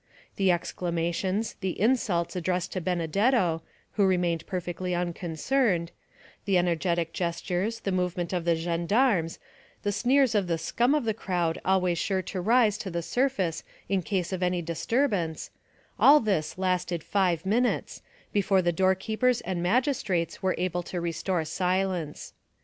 [0.37, 3.61] The exclamations, the insults addressed to Benedetto,
[3.91, 5.91] who remained perfectly unconcerned,
[6.45, 9.37] the energetic gestures, the movement of the gendarmes,
[9.83, 13.63] the sneers of the scum of the crowd always sure to rise to the surface
[13.89, 18.01] in case of any disturbance—all this lasted five minutes,
[18.33, 22.33] before the door keepers and magistrates were able to restore silence.